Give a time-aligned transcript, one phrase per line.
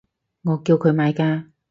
[0.45, 1.51] 我叫佢買㗎